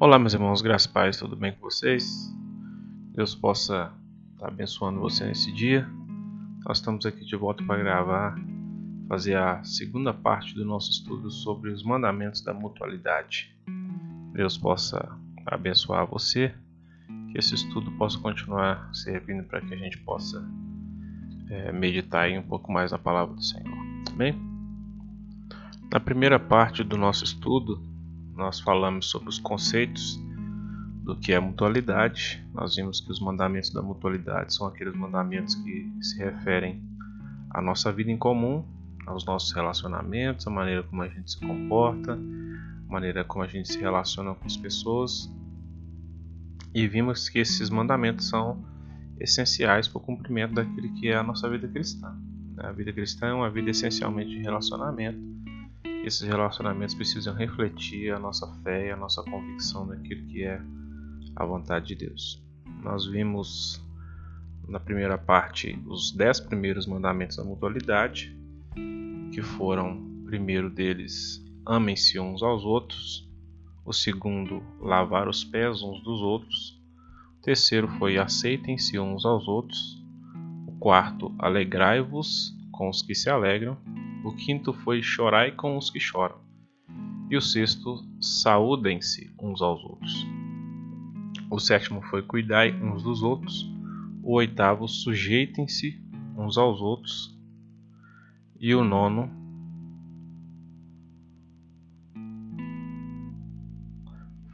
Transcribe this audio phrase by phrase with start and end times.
[0.00, 2.32] Olá, meus irmãos, graças a paz, tudo bem com vocês?
[3.16, 3.92] Deus possa
[4.32, 5.88] estar abençoando você nesse dia.
[6.64, 8.38] Nós estamos aqui de volta para gravar,
[9.08, 13.52] fazer a segunda parte do nosso estudo sobre os mandamentos da mutualidade.
[14.34, 16.54] Deus possa abençoar você,
[17.32, 20.48] que esse estudo possa continuar servindo para que a gente possa
[21.50, 23.76] é, meditar um pouco mais na palavra do Senhor.
[24.12, 24.40] Amém?
[25.92, 27.97] Na primeira parte do nosso estudo,
[28.38, 30.16] nós falamos sobre os conceitos
[31.02, 32.46] do que é mutualidade.
[32.54, 36.80] Nós vimos que os mandamentos da mutualidade são aqueles mandamentos que se referem
[37.50, 38.64] à nossa vida em comum,
[39.04, 43.72] aos nossos relacionamentos, a maneira como a gente se comporta, a maneira como a gente
[43.72, 45.28] se relaciona com as pessoas.
[46.72, 48.64] E vimos que esses mandamentos são
[49.18, 52.16] essenciais para o cumprimento daquilo que é a nossa vida cristã.
[52.58, 55.18] A vida cristã é uma vida essencialmente de relacionamento
[56.08, 60.60] esses relacionamentos precisam refletir a nossa fé e a nossa convicção naquilo que é
[61.36, 62.42] a vontade de Deus.
[62.82, 63.82] Nós vimos
[64.66, 68.34] na primeira parte os dez primeiros mandamentos da mutualidade,
[69.32, 73.28] que foram, primeiro deles, amem-se uns aos outros,
[73.84, 76.80] o segundo, lavar os pés uns dos outros,
[77.38, 80.02] o terceiro foi aceitem-se uns aos outros,
[80.66, 83.76] o quarto, alegrai-vos com os que se alegram,
[84.28, 86.38] o quinto foi chorai com os que choram.
[87.30, 90.26] E o sexto, saúdem-se uns aos outros.
[91.50, 93.66] O sétimo foi cuidai uns dos outros.
[94.22, 95.98] O oitavo, sujeitem-se
[96.36, 97.34] uns aos outros.
[98.60, 99.30] E o nono,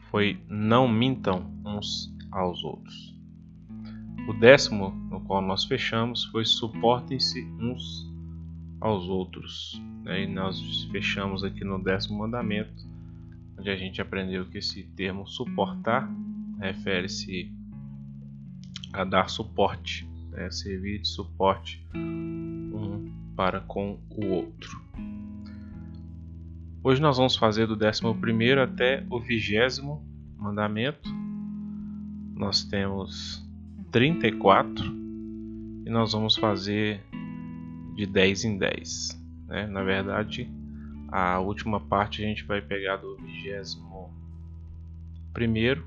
[0.08, 3.12] foi não mintam uns aos outros.
[4.28, 8.13] O décimo, no qual nós fechamos, foi suportem-se uns
[8.84, 9.82] aos outros.
[10.02, 10.24] Né?
[10.24, 12.86] E nós fechamos aqui no décimo mandamento,
[13.58, 16.06] onde a gente aprendeu que esse termo suportar
[16.60, 17.50] refere-se
[18.92, 20.50] a dar suporte, né?
[20.50, 24.84] servir de suporte um para com o outro.
[26.82, 31.08] Hoje nós vamos fazer do décimo primeiro até o vigésimo mandamento.
[32.34, 33.42] Nós temos
[33.90, 34.84] 34
[35.86, 37.02] e nós vamos fazer
[37.94, 39.24] de 10 em 10.
[39.46, 39.66] Né?
[39.66, 40.50] Na verdade,
[41.08, 44.08] a última parte a gente vai pegar do 21
[45.32, 45.86] primeiro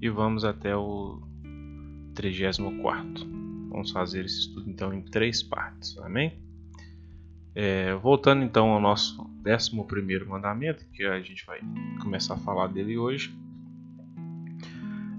[0.00, 1.22] e vamos até o
[2.14, 3.26] 34.
[3.70, 5.98] Vamos fazer esse estudo então em três partes.
[5.98, 6.38] Amém?
[7.54, 11.60] É, voltando então ao nosso 11 mandamento, que a gente vai
[12.02, 13.34] começar a falar dele hoje.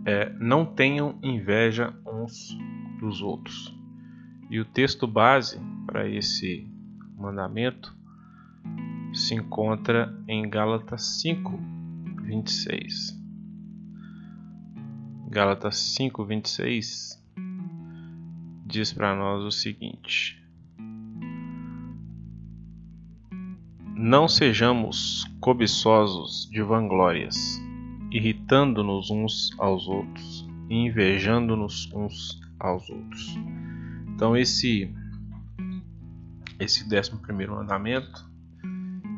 [0.06, 2.58] É, não tenham inveja uns
[3.00, 3.75] dos outros.
[4.50, 6.68] E o texto base para esse
[7.18, 7.96] mandamento
[9.14, 11.60] se encontra em Gálatas 5,
[12.24, 13.18] 26.
[15.30, 17.24] Gálatas 5, 26
[18.66, 20.42] diz para nós o seguinte:
[23.96, 27.36] Não sejamos cobiçosos de vanglórias,
[28.12, 33.38] irritando-nos uns aos outros invejando-nos uns aos outros.
[34.16, 34.94] Então esse
[36.58, 38.26] esse décimo primeiro mandamento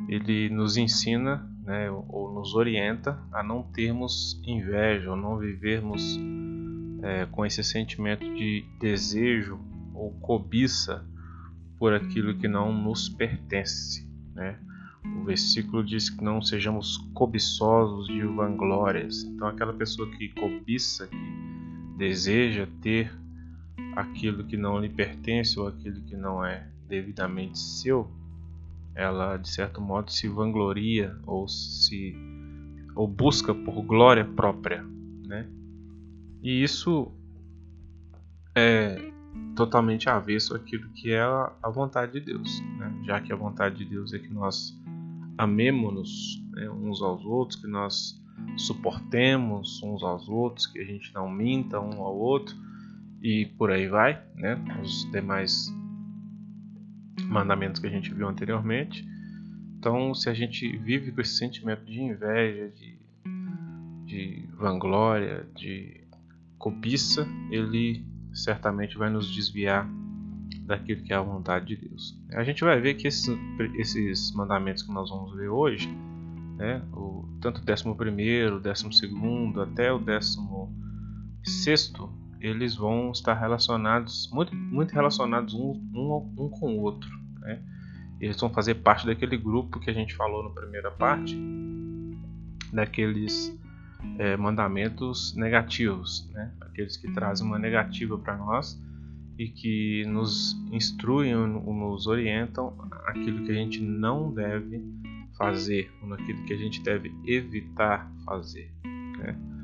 [0.09, 6.17] ele nos ensina né, ou nos orienta a não termos inveja ou não vivermos
[7.03, 9.59] é, com esse sentimento de desejo
[9.93, 11.05] ou cobiça
[11.77, 14.07] por aquilo que não nos pertence.
[14.33, 14.57] Né?
[15.19, 19.23] O versículo diz que não sejamos cobiçosos de vanglórias.
[19.23, 23.11] Então, aquela pessoa que cobiça, que deseja ter
[23.95, 28.09] aquilo que não lhe pertence ou aquilo que não é devidamente seu,
[28.95, 32.15] ela de certo modo se vangloria ou se
[32.95, 34.83] ou busca por glória própria,
[35.27, 35.47] né?
[36.41, 37.11] E isso
[38.55, 39.11] é
[39.55, 43.01] totalmente avesso àquilo que é a vontade de Deus, né?
[43.03, 44.75] já que a vontade de Deus é que nós
[45.37, 48.19] amemos-nos né, uns aos outros, que nós
[48.55, 52.55] suportemos uns aos outros, que a gente não minta um ao outro,
[53.21, 54.57] e por aí vai, né?
[54.81, 55.73] Os demais
[57.23, 59.07] mandamentos que a gente viu anteriormente.
[59.77, 62.97] Então, se a gente vive com esse sentimento de inveja, de,
[64.05, 66.01] de vanglória, de
[66.57, 69.87] cobiça, ele certamente vai nos desviar
[70.61, 72.19] daquilo que é a vontade de Deus.
[72.33, 73.29] A gente vai ver que esses,
[73.75, 75.87] esses mandamentos que nós vamos ver hoje,
[76.57, 80.37] né, o, tanto o 11 primeiro, o 12 segundo, até o 16
[81.43, 87.09] sexto, eles vão estar relacionados, muito, muito relacionados um, um, um com o outro.
[87.39, 87.61] Né?
[88.19, 91.37] Eles vão fazer parte daquele grupo que a gente falou na primeira parte,
[92.71, 93.57] daqueles
[94.19, 96.51] é, mandamentos negativos, né?
[96.61, 98.81] aqueles que trazem uma negativa para nós
[99.37, 102.75] e que nos instruem, nos orientam
[103.05, 104.83] aquilo que a gente não deve
[105.37, 108.71] fazer, ou naquilo que a gente deve evitar fazer.
[108.83, 109.56] Né?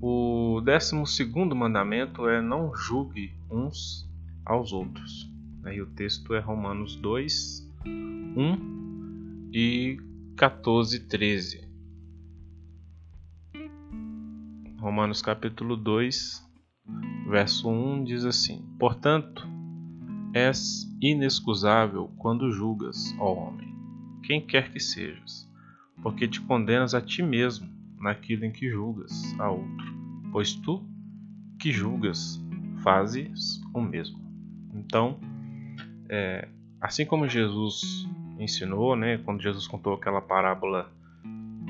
[0.00, 4.08] O décimo segundo mandamento é não julgue uns
[4.46, 5.28] aos outros.
[5.64, 9.98] Aí o texto é Romanos 2, 1 e
[10.36, 11.68] 14, 13.
[14.78, 16.48] Romanos capítulo 2,
[17.28, 19.48] verso 1 diz assim: Portanto,
[20.32, 23.74] és inexcusável quando julgas, ó homem,
[24.22, 25.50] quem quer que sejas,
[26.00, 29.86] porque te condenas a ti mesmo naquilo em que julgas a outro,
[30.32, 30.86] pois tu
[31.58, 32.40] que julgas
[32.82, 34.18] fazes o mesmo.
[34.72, 35.18] Então,
[36.08, 36.48] é,
[36.80, 38.08] assim como Jesus
[38.38, 40.90] ensinou, né, quando Jesus contou aquela parábola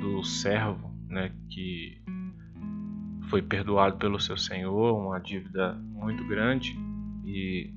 [0.00, 2.00] do servo, né, que
[3.28, 6.78] foi perdoado pelo seu senhor, uma dívida muito grande,
[7.24, 7.72] e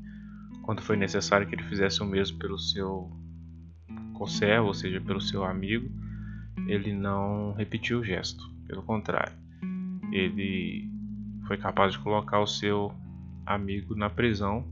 [0.64, 3.12] quando foi necessário que ele fizesse o mesmo pelo seu
[4.14, 5.90] conservo, ou seja, pelo seu amigo,
[6.68, 9.34] ele não repetiu o gesto, pelo contrário,
[10.12, 10.90] ele
[11.48, 12.94] foi capaz de colocar o seu
[13.46, 14.66] amigo na prisão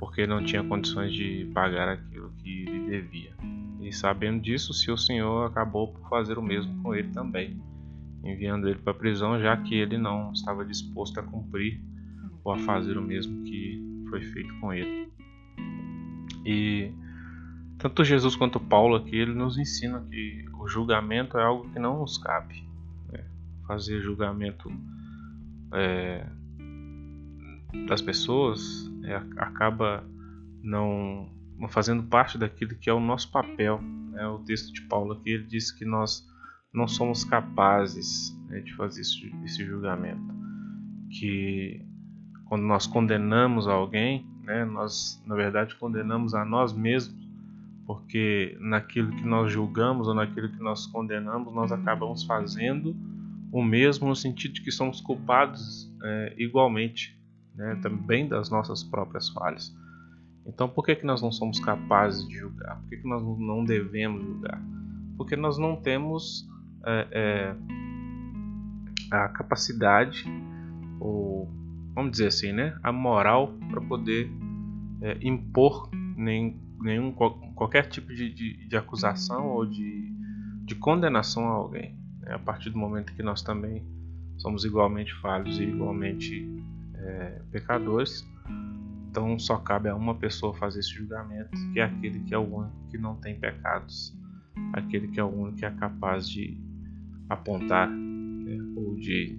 [0.00, 3.34] porque não tinha condições de pagar aquilo que lhe devia.
[3.82, 7.62] E sabendo disso, seu senhor acabou por fazer o mesmo com ele também,
[8.24, 11.80] enviando ele para a prisão, já que ele não estava disposto a cumprir
[12.42, 15.12] ou a fazer o mesmo que foi feito com ele.
[16.46, 16.90] E
[17.80, 21.98] tanto Jesus quanto Paulo aqui ele nos ensina que o julgamento é algo que não
[21.98, 22.62] nos cabe.
[23.10, 23.24] Né?
[23.66, 24.70] Fazer julgamento
[25.72, 26.26] é,
[27.88, 30.04] das pessoas é, acaba
[30.62, 31.28] não,
[31.70, 33.80] fazendo parte daquilo que é o nosso papel.
[34.12, 34.26] Né?
[34.28, 36.28] O texto de Paulo aqui ele diz que nós
[36.72, 40.34] não somos capazes né, de fazer esse, esse, julgamento.
[41.08, 41.84] Que
[42.46, 47.19] quando nós condenamos alguém, né, nós na verdade condenamos a nós mesmos,
[47.90, 52.94] porque naquilo que nós julgamos ou naquilo que nós condenamos, nós acabamos fazendo
[53.50, 57.20] o mesmo no sentido de que somos culpados é, igualmente
[57.52, 59.74] né, também das nossas próprias falhas.
[60.46, 62.76] Então, por que, que nós não somos capazes de julgar?
[62.80, 64.62] Por que, que nós não devemos julgar?
[65.16, 66.48] Porque nós não temos
[66.86, 67.56] é, é,
[69.10, 70.24] a capacidade,
[71.00, 71.50] ou
[71.92, 74.30] vamos dizer assim, né, a moral para poder
[75.02, 80.12] é, impor nem, nenhum, qualquer tipo de, de, de acusação ou de,
[80.64, 81.96] de, condenação a alguém.
[82.20, 82.34] Né?
[82.34, 83.84] A partir do momento que nós também
[84.38, 88.26] somos igualmente falhos e igualmente é, pecadores.
[89.10, 92.42] Então só cabe a uma pessoa fazer esse julgamento, que é aquele que é o
[92.42, 94.16] único que não tem pecados,
[94.72, 96.56] aquele que é o único que é capaz de
[97.28, 99.38] apontar né, ou de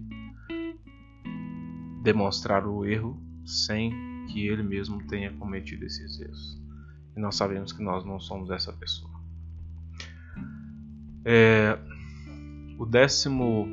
[2.03, 3.91] demonstrar o erro sem
[4.27, 6.60] que ele mesmo tenha cometido esses erros.
[7.15, 9.11] E nós sabemos que nós não somos essa pessoa.
[11.23, 11.77] É,
[12.77, 13.67] o décimo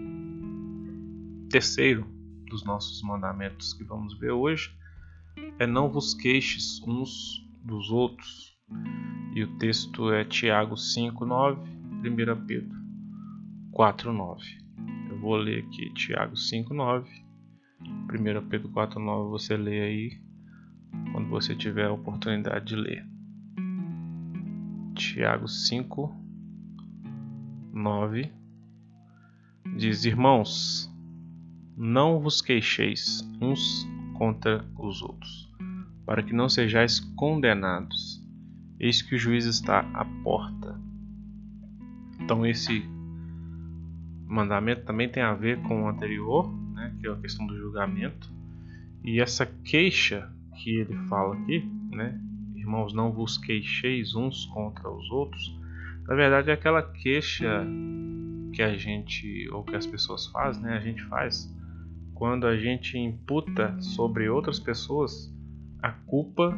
[1.51, 2.07] terceiro
[2.47, 4.77] dos nossos mandamentos que vamos ver hoje
[5.59, 8.57] é não vos queixes uns dos outros.
[9.35, 11.59] E o texto é Tiago 5:9,
[12.05, 12.77] 1 Pedro
[13.73, 14.43] 4:9.
[15.11, 17.07] Eu vou ler aqui Tiago 5:9,
[17.81, 20.21] 1 Pedro 4:9, você lê aí
[21.13, 23.18] quando você tiver a oportunidade de ler.
[25.19, 26.15] Tiago 5
[27.73, 28.33] 9
[29.77, 30.89] diz: Irmãos,
[31.77, 33.85] não vos queixeis uns
[34.17, 35.53] contra os outros,
[36.07, 38.25] para que não sejais condenados.
[38.79, 40.81] Eis que o juiz está à porta.
[42.21, 42.89] Então esse
[44.25, 48.31] mandamento também tem a ver com o anterior, né, que é a questão do julgamento.
[49.03, 52.28] E essa queixa que ele fala aqui, né,
[52.69, 55.59] irmãos, não vos queixeis uns contra os outros,
[56.07, 57.67] na verdade é aquela queixa
[58.53, 61.51] que a gente ou que as pessoas fazem, né, a gente faz
[62.15, 65.33] quando a gente imputa sobre outras pessoas
[65.83, 66.55] a culpa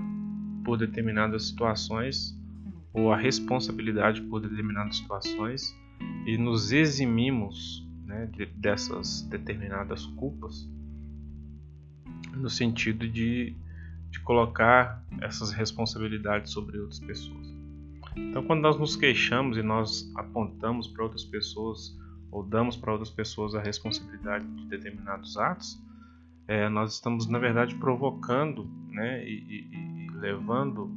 [0.64, 2.37] por determinadas situações
[2.93, 5.76] ou a responsabilidade por determinadas situações
[6.26, 10.69] e nos eximimos né, de, dessas determinadas culpas
[12.35, 13.55] no sentido de,
[14.11, 17.55] de colocar essas responsabilidades sobre outras pessoas.
[18.17, 21.97] Então, quando nós nos queixamos e nós apontamos para outras pessoas
[22.31, 25.81] ou damos para outras pessoas a responsabilidade de determinados atos,
[26.47, 30.90] é, nós estamos na verdade provocando né, e, e, e levando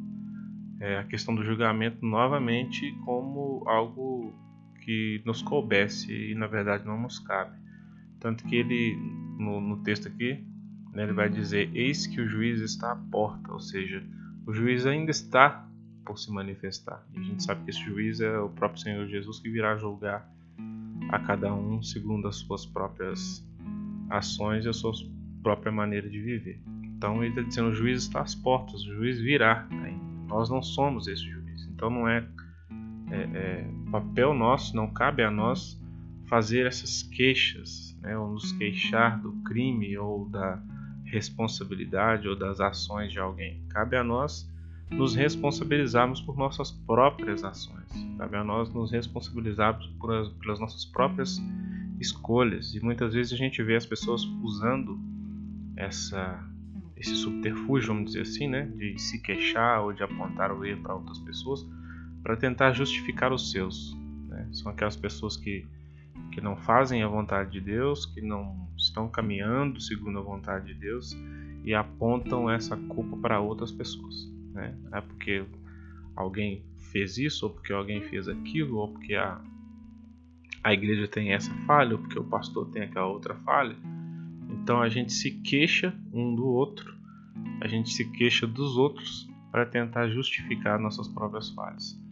[0.79, 4.34] é, a questão do julgamento novamente como algo
[4.82, 7.58] que nos coubesse e na verdade não nos cabe.
[8.20, 8.98] Tanto que ele,
[9.38, 10.43] no, no texto aqui,
[11.01, 14.03] ele vai dizer: Eis que o juiz está à porta, ou seja,
[14.45, 15.67] o juiz ainda está
[16.05, 17.05] por se manifestar.
[17.13, 20.29] E a gente sabe que esse juiz é o próprio Senhor Jesus que virá julgar
[21.09, 23.45] a cada um segundo as suas próprias
[24.09, 24.91] ações e a sua
[25.41, 26.62] própria maneira de viver.
[26.83, 29.67] Então ele está dizendo: o juiz está às portas, o juiz virá.
[30.27, 31.67] Nós não somos esse juiz.
[31.73, 32.27] Então não é,
[33.12, 35.79] é, é papel nosso, não cabe a nós
[36.27, 40.59] fazer essas queixas, né, ou nos queixar do crime ou da
[41.13, 43.62] responsabilidade ou das ações de alguém.
[43.70, 44.51] Cabe a nós
[44.89, 47.88] nos responsabilizarmos por nossas próprias ações.
[48.17, 51.41] Cabe a nós nos responsabilizarmos as, pelas nossas próprias
[52.00, 52.74] escolhas.
[52.74, 55.00] E muitas vezes a gente vê as pessoas usando
[55.75, 56.43] essa,
[56.98, 60.96] esse subterfúgio, vamos dizer assim, né, de se queixar ou de apontar o erro para
[60.96, 61.65] outras pessoas
[62.24, 63.96] para tentar justificar os seus.
[64.29, 64.48] Né?
[64.53, 65.65] São aquelas pessoas que,
[66.32, 70.74] que não fazem a vontade de Deus, que não estão caminhando segundo a vontade de
[70.74, 71.15] Deus
[71.63, 74.29] e apontam essa culpa para outras pessoas.
[74.53, 74.75] Né?
[74.91, 75.46] É porque
[76.15, 79.39] alguém fez isso, ou porque alguém fez aquilo, ou porque a,
[80.63, 83.75] a igreja tem essa falha, ou porque o pastor tem aquela outra falha.
[84.50, 86.93] Então a gente se queixa um do outro,
[87.62, 92.02] a gente se queixa dos outros para tentar justificar nossas próprias falhas.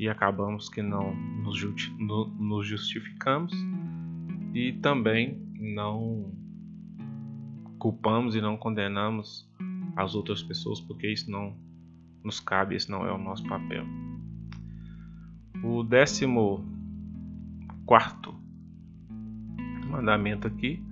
[0.00, 3.52] E acabamos que não nos, justificamos
[4.54, 6.32] e também não
[7.78, 9.46] culpamos e não condenamos
[9.94, 11.54] as outras pessoas porque isso não
[12.24, 13.84] nos cabe, esse não é o nosso papel.
[15.62, 16.64] O décimo
[17.84, 18.34] quarto
[19.86, 20.82] mandamento aqui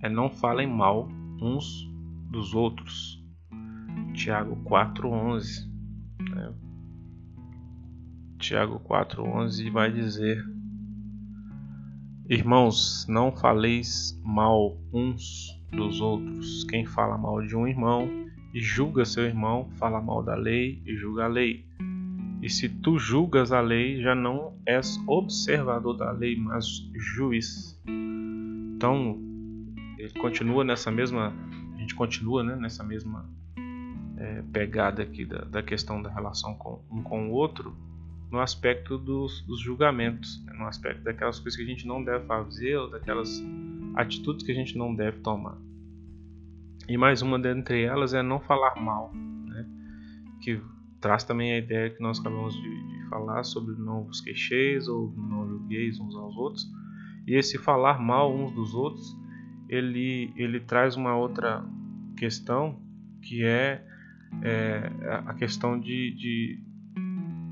[0.00, 1.08] é não falem mal
[1.42, 1.90] uns
[2.30, 3.20] dos outros.
[4.14, 5.68] Tiago 4:11.
[6.30, 6.67] Né?
[8.38, 10.44] Tiago 4:11 vai dizer:
[12.28, 16.64] Irmãos, não faleis mal uns dos outros.
[16.64, 18.08] Quem fala mal de um irmão
[18.54, 21.66] e julga seu irmão, fala mal da lei e julga a lei.
[22.40, 27.80] E se tu julgas a lei, já não és observador da lei, mas juiz.
[28.76, 29.18] Então,
[29.98, 31.34] ele continua nessa mesma,
[31.74, 33.28] a gente continua né, nessa mesma
[34.16, 37.76] é, pegada aqui da, da, questão da relação com um com o outro,
[38.30, 42.26] no aspecto dos, dos julgamentos, né, no aspecto daquelas coisas que a gente não deve
[42.26, 43.42] fazer ou daquelas
[43.94, 45.56] atitudes que a gente não deve tomar.
[46.88, 49.66] E mais uma dentre elas é não falar mal, né?
[50.40, 50.60] que
[51.00, 55.12] traz também a ideia que nós acabamos de, de falar sobre não vos queixeis ou
[55.16, 56.66] não julgueis uns aos outros.
[57.26, 59.16] E esse falar mal uns dos outros,
[59.68, 61.64] ele, ele traz uma outra
[62.16, 62.80] questão
[63.20, 63.84] que é,
[64.42, 64.90] é
[65.26, 66.60] a questão de, de,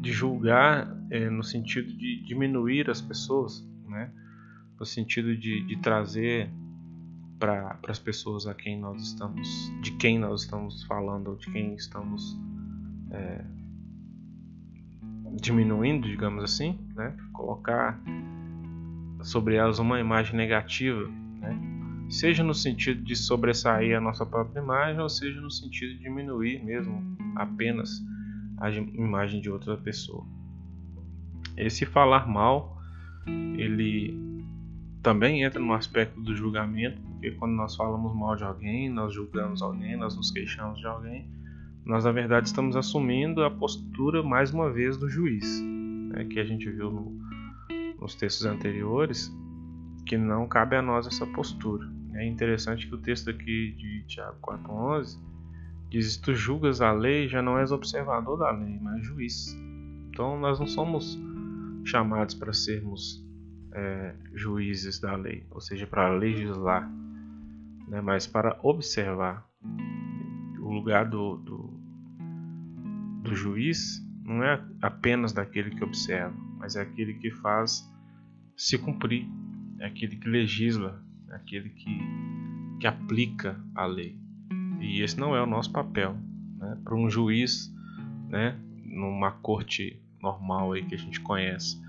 [0.07, 4.09] de julgar é, no sentido de diminuir as pessoas, né?
[4.79, 6.49] no sentido de, de trazer
[7.41, 11.75] para as pessoas a quem nós estamos, de quem nós estamos falando, ou de quem
[11.75, 12.39] estamos
[13.11, 13.45] é,
[15.41, 17.13] diminuindo, digamos assim, né?
[17.33, 18.01] colocar
[19.23, 21.09] sobre elas uma imagem negativa,
[21.41, 21.59] né?
[22.09, 26.65] seja no sentido de sobressair a nossa própria imagem, ou seja no sentido de diminuir
[26.65, 27.03] mesmo
[27.35, 28.01] apenas
[28.59, 30.25] a imagem de outra pessoa.
[31.57, 32.79] Esse falar mal,
[33.57, 34.27] ele
[35.03, 39.63] também entra no aspecto do julgamento, porque quando nós falamos mal de alguém, nós julgamos
[39.63, 41.29] alguém, nós nos queixamos de alguém,
[41.85, 45.63] nós na verdade estamos assumindo a postura mais uma vez do juiz,
[46.11, 47.19] né, que a gente viu no,
[48.01, 49.33] nos textos anteriores,
[50.05, 51.89] que não cabe a nós essa postura.
[52.15, 55.26] É interessante que o texto aqui de Tiago 4,11
[55.89, 59.47] diz: Tu julgas a lei, já não és observador da lei, mas juiz.
[60.09, 61.19] Então nós não somos
[61.85, 63.25] chamados para sermos
[63.73, 66.91] é, juízes da lei, ou seja, para legislar
[67.87, 69.47] né, mas para observar.
[70.61, 71.81] O lugar do, do,
[73.23, 77.89] do juiz não é apenas daquele que observa, mas é aquele que faz
[78.57, 79.29] se cumprir,
[79.79, 81.01] é aquele que legisla,
[81.31, 82.01] é aquele que,
[82.81, 84.19] que aplica a lei.
[84.81, 86.17] E esse não é o nosso papel.
[86.59, 86.79] Né?
[86.85, 87.73] Para um juiz,
[88.29, 91.81] né, numa corte normal aí que a gente conhece,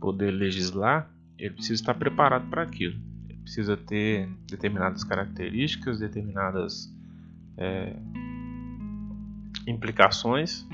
[0.00, 2.98] poder legislar, ele precisa estar preparado para aquilo
[3.44, 6.90] precisa ter determinadas características, determinadas
[7.58, 7.94] é,
[9.66, 10.66] implicações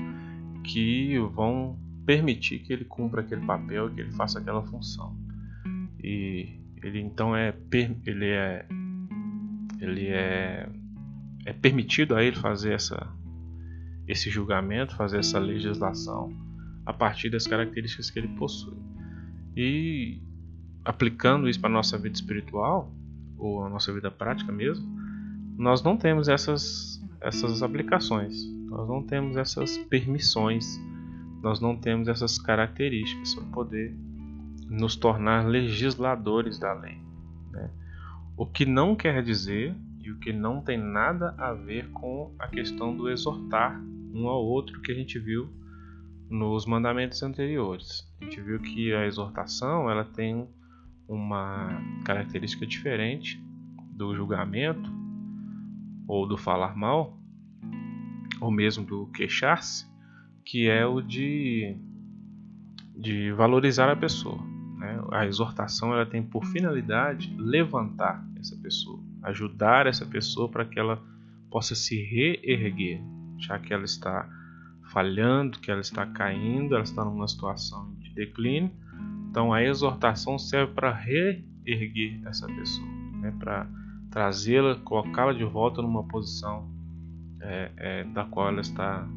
[0.63, 5.15] que vão permitir que ele cumpra aquele papel, que ele faça aquela função.
[6.01, 7.53] E ele então é
[8.05, 8.65] ele é
[9.79, 10.69] ele é
[11.45, 13.07] é permitido a ele fazer essa
[14.07, 16.35] esse julgamento, fazer essa legislação
[16.85, 18.77] a partir das características que ele possui.
[19.55, 20.21] E
[20.83, 22.91] aplicando isso para a nossa vida espiritual,
[23.37, 24.85] ou a nossa vida prática mesmo,
[25.57, 30.79] nós não temos essas, essas aplicações, nós não temos essas permissões,
[31.41, 33.95] nós não temos essas características para poder
[34.67, 36.97] nos tornar legisladores da lei.
[37.51, 37.69] Né?
[38.37, 39.75] O que não quer dizer
[40.19, 43.81] que não tem nada a ver com a questão do exortar
[44.13, 45.49] um ao outro que a gente viu
[46.29, 48.09] nos mandamentos anteriores.
[48.21, 50.47] A gente viu que a exortação ela tem
[51.07, 53.41] uma característica diferente
[53.91, 54.89] do julgamento
[56.07, 57.17] ou do falar mal,
[58.39, 59.85] ou mesmo do queixar-se,
[60.43, 61.77] que é o de,
[62.97, 64.41] de valorizar a pessoa.
[64.77, 64.99] Né?
[65.11, 71.01] A exortação ela tem por finalidade levantar essa pessoa, ajudar essa pessoa para que ela
[71.49, 73.01] possa se reerguer,
[73.37, 74.27] já que ela está
[74.91, 78.71] falhando, que ela está caindo, ela está numa situação de declínio.
[79.29, 82.87] Então a exortação serve para reerguer essa pessoa,
[83.21, 83.33] né?
[83.39, 83.67] para
[84.09, 86.69] trazê-la, colocá-la de volta numa posição
[87.41, 89.07] é, é, da qual ela está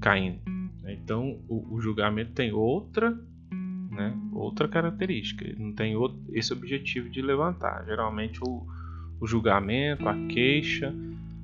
[0.00, 0.40] caindo.
[0.86, 3.16] Então o, o julgamento tem outra,
[3.90, 4.16] né?
[4.32, 7.84] outra característica, não tem outro, esse objetivo de levantar.
[7.84, 8.66] Geralmente o,
[9.20, 10.94] o julgamento, a queixa,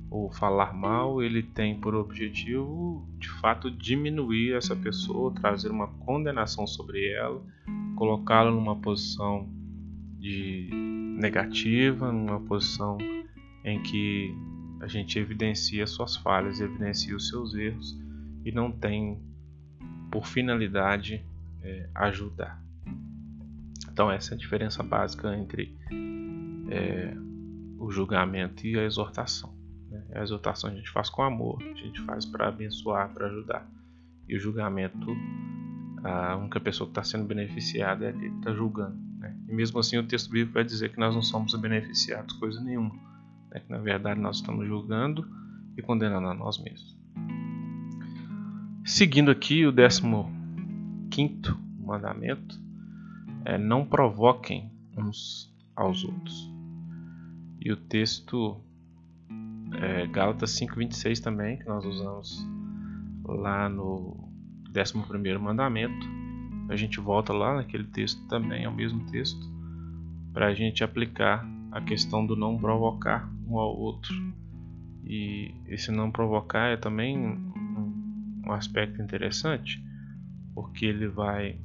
[0.09, 6.67] ou falar mal, ele tem por objetivo, de fato, diminuir essa pessoa, trazer uma condenação
[6.67, 7.41] sobre ela,
[7.95, 9.49] colocá-la numa posição
[10.19, 10.69] de
[11.19, 12.97] negativa, numa posição
[13.65, 14.35] em que
[14.81, 17.97] a gente evidencia suas falhas, evidencia os seus erros
[18.45, 19.17] e não tem
[20.11, 21.25] por finalidade
[21.63, 22.61] é, ajudar.
[23.91, 25.75] Então essa é a diferença básica entre
[26.69, 27.15] é,
[27.83, 29.53] o julgamento e a exortação.
[29.89, 30.01] Né?
[30.15, 33.69] A exortação a gente faz com amor, a gente faz para abençoar, para ajudar.
[34.27, 35.15] E o julgamento,
[36.03, 38.95] a única pessoa que está sendo beneficiada é aquele que está julgando.
[39.17, 39.37] Né?
[39.49, 42.95] E mesmo assim o texto bíblico vai dizer que nós não somos beneficiados coisa nenhuma.
[43.51, 43.59] Né?
[43.59, 45.27] Que na verdade nós estamos julgando
[45.77, 46.97] e condenando a nós mesmos.
[48.85, 50.01] Seguindo aqui o 15
[51.79, 52.57] mandamento,
[53.43, 56.53] é não provoquem uns aos outros.
[57.63, 58.59] E o texto
[59.81, 62.45] é, Gálatas 5,26 também, que nós usamos
[63.23, 64.29] lá no
[64.75, 66.05] 11 mandamento.
[66.67, 69.49] A gente volta lá naquele texto também, é o mesmo texto,
[70.33, 74.13] para a gente aplicar a questão do não provocar um ao outro.
[75.05, 79.81] E esse não provocar é também um, um aspecto interessante,
[80.53, 81.57] porque ele vai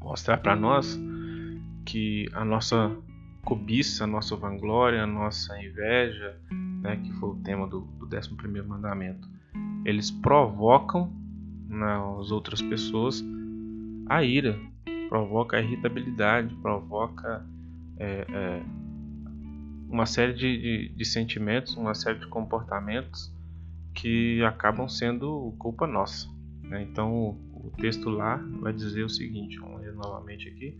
[0.00, 1.00] mostrar para nós
[1.86, 2.94] que a nossa
[3.44, 6.36] cobiça, a nossa vanglória, a nossa inveja,
[6.80, 9.28] né, que foi o tema do, do 11 mandamento,
[9.84, 11.12] eles provocam
[11.68, 13.22] nas outras pessoas
[14.06, 14.58] a ira,
[15.08, 17.44] provoca a irritabilidade, provoca
[17.98, 18.62] é, é,
[19.88, 23.32] uma série de, de, de, sentimentos, uma série de comportamentos
[23.94, 26.28] que acabam sendo culpa nossa.
[26.62, 26.82] Né?
[26.82, 27.30] Então o,
[27.66, 30.76] o texto lá vai dizer o seguinte, vamos ler novamente aqui.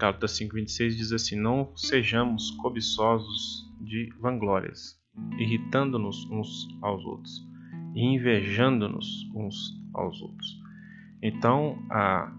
[0.00, 4.98] Gálatas 5:26 diz assim: Não sejamos cobiçosos de vanglórias,
[5.38, 7.46] irritando-nos uns aos outros
[7.94, 10.58] e invejando-nos uns aos outros.
[11.22, 12.32] Então, a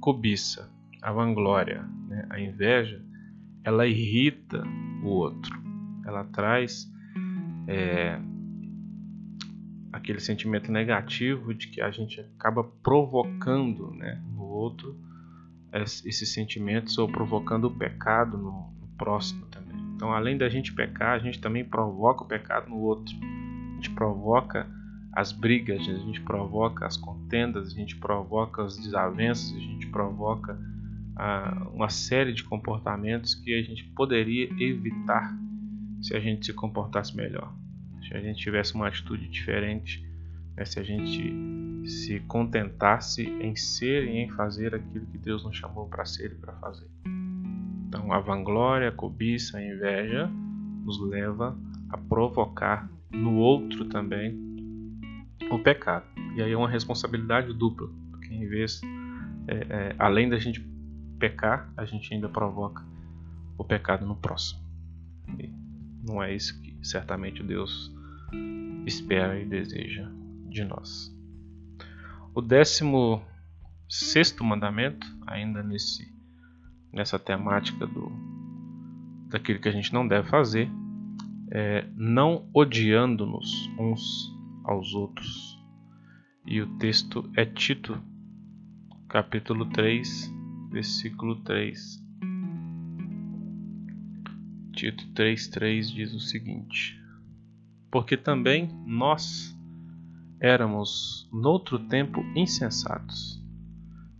[0.00, 0.72] cobiça,
[1.02, 3.04] a vanglória, né, a inveja,
[3.62, 4.64] ela irrita
[5.04, 5.52] o outro.
[6.06, 6.90] Ela traz
[7.68, 8.18] é,
[9.92, 15.11] aquele sentimento negativo de que a gente acaba provocando né, no outro
[15.72, 19.80] esses sentimentos ou provocando o pecado no, próximo também.
[19.96, 23.14] Então, além da gente pecar, a gente também provoca o pecado no outro.
[23.16, 24.68] A gente provoca
[25.12, 30.56] as brigas, a gente provoca as contendas, a gente provoca as desavenças, a gente provoca
[31.16, 35.36] ah, uma série de comportamentos que a gente poderia evitar
[36.00, 37.52] se a gente se comportasse melhor,
[38.06, 40.04] se a gente tivesse uma atitude diferente
[40.56, 41.32] é se a gente
[41.86, 46.34] se contentasse em ser e em fazer aquilo que Deus nos chamou para ser e
[46.34, 46.88] para fazer.
[47.88, 50.30] Então, a vanglória, a cobiça, a inveja
[50.84, 51.58] nos leva
[51.90, 54.52] a provocar no outro também
[55.50, 56.06] o pecado.
[56.34, 58.80] E aí é uma responsabilidade dupla, porque em vez,
[59.46, 60.66] é, é, além da gente
[61.18, 62.82] pecar, a gente ainda provoca
[63.58, 64.60] o pecado no próximo.
[65.38, 65.52] E
[66.02, 67.94] não é isso que certamente Deus
[68.86, 70.08] espera e deseja
[70.48, 71.11] de nós.
[72.34, 73.22] O décimo
[73.86, 76.10] sexto mandamento, ainda nesse,
[76.90, 78.10] nessa temática do,
[79.28, 80.70] daquilo que a gente não deve fazer,
[81.50, 85.60] é não odiando-nos uns aos outros.
[86.46, 88.02] E o texto é Tito,
[89.08, 90.32] capítulo 3,
[90.70, 92.02] versículo 3.
[94.72, 96.98] Tito 3,3 diz o seguinte:
[97.90, 99.51] Porque também nós
[100.42, 103.40] éramos noutro tempo insensatos,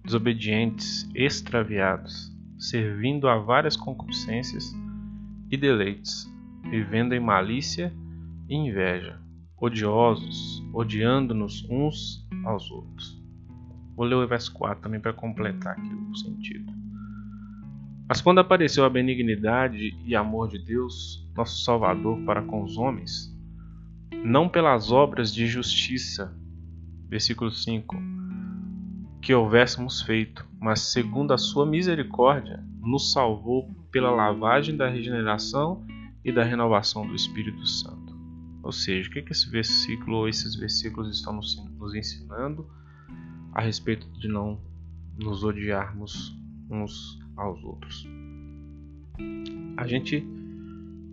[0.04, 4.72] desobedientes, extraviados, servindo a várias concupiscências
[5.50, 6.32] e deleites,
[6.70, 7.92] vivendo em malícia
[8.48, 9.20] e inveja,
[9.60, 13.20] odiosos, odiando-nos uns aos outros.
[13.96, 16.72] Vou ler o verso 4 também para completar aqui o sentido.
[18.08, 23.31] Mas quando apareceu a benignidade e amor de Deus, nosso Salvador, para com os homens,
[24.24, 26.36] não pelas obras de justiça,
[27.08, 27.96] versículo 5,
[29.20, 35.86] que houvéssemos feito, mas segundo a sua misericórdia, nos salvou pela lavagem da regeneração
[36.24, 38.12] e da renovação do Espírito Santo.
[38.62, 42.68] Ou seja, o que, que esse versículo ou esses versículos estão nos ensinando
[43.52, 44.60] a respeito de não
[45.18, 46.36] nos odiarmos
[46.70, 48.06] uns aos outros?
[49.76, 50.24] A gente,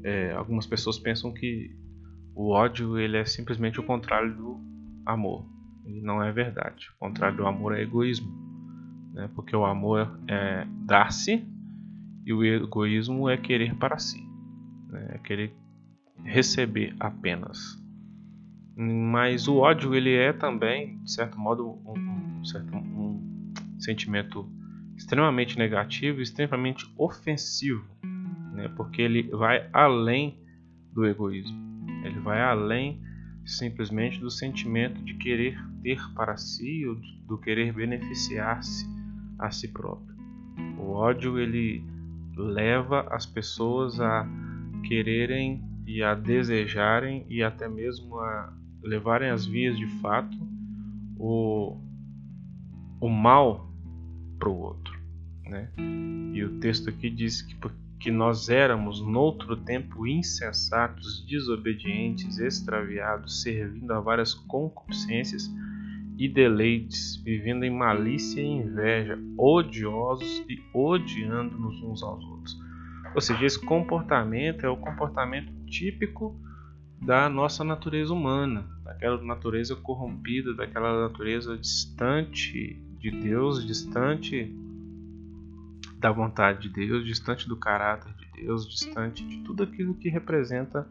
[0.03, 1.75] é, algumas pessoas pensam que
[2.39, 4.57] o ódio ele é simplesmente o contrário do
[5.05, 5.45] amor.
[5.85, 6.87] E não é verdade.
[6.95, 8.31] O contrário do amor é egoísmo.
[9.13, 9.29] Né?
[9.35, 11.45] Porque o amor é dar-se
[12.25, 14.25] e o egoísmo é querer para si.
[14.87, 15.15] Né?
[15.15, 15.53] É querer
[16.23, 17.59] receber apenas.
[18.73, 24.49] Mas o ódio ele é também, de certo modo, um, um, certo, um sentimento
[24.95, 27.85] extremamente negativo, extremamente ofensivo,
[28.53, 28.69] né?
[28.77, 30.41] porque ele vai além
[30.93, 31.68] do egoísmo.
[32.03, 33.01] Ele vai além
[33.45, 36.95] simplesmente do sentimento de querer ter para si ou
[37.27, 38.85] do querer beneficiar-se
[39.37, 40.15] a si próprio.
[40.77, 41.83] O ódio ele
[42.35, 44.27] leva as pessoas a
[44.87, 50.37] quererem e a desejarem e até mesmo a levarem as vias de fato
[51.17, 51.77] o,
[53.01, 53.69] o mal
[54.37, 54.97] para o outro.
[55.45, 55.69] Né?
[56.33, 57.55] E o texto aqui diz que
[57.99, 65.51] que nós éramos noutro tempo insensatos, desobedientes, extraviados, servindo a várias concupiscências
[66.17, 72.57] e deleites, vivendo em malícia e inveja, odiosos e odiando-nos uns aos outros.
[73.13, 76.39] Ou seja, esse comportamento é o comportamento típico
[77.01, 84.53] da nossa natureza humana, daquela natureza corrompida, daquela natureza distante de Deus, distante
[85.99, 90.87] da vontade de Deus, distante do caráter de Deus, distante de tudo aquilo que representa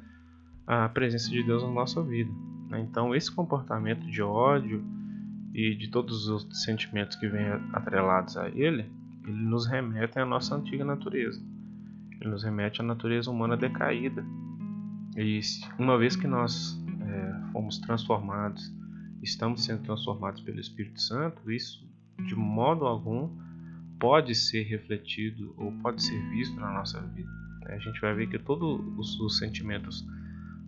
[0.67, 2.31] a presença de Deus na nossa vida.
[2.69, 2.81] Né?
[2.81, 4.85] Então, esse comportamento de ódio
[5.55, 8.85] e de todos os outros sentimentos que vêm atrelados a ele,
[9.25, 11.43] ele nos remete à nossa antiga natureza.
[12.21, 14.23] Ele nos remete à natureza humana decaída.
[15.17, 15.41] E
[15.79, 18.71] uma vez que nós é, fomos transformados,
[19.23, 21.89] estamos sendo transformados pelo Espírito Santo, isso
[22.27, 23.31] de modo algum
[23.99, 27.31] pode ser refletido ou pode ser visto na nossa vida.
[27.67, 30.07] A gente vai ver que todos os, os sentimentos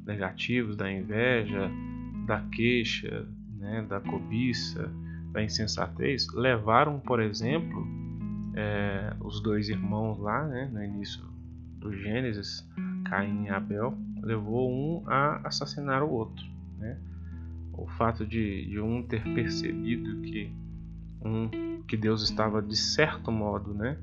[0.05, 1.71] negativos, da inveja,
[2.27, 3.27] da queixa,
[3.59, 4.91] né, da cobiça,
[5.33, 7.87] da insensatez, levaram, por exemplo,
[8.55, 11.23] é, os dois irmãos lá, né, no início
[11.79, 12.69] do Gênesis,
[13.07, 16.45] Caim e Abel, levou um a assassinar o outro.
[16.79, 16.99] Né?
[17.73, 20.53] O fato de, de um ter percebido que
[21.25, 23.99] um que Deus estava de certo modo, né,